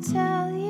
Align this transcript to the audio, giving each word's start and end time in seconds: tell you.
tell 0.00 0.50
you. 0.50 0.61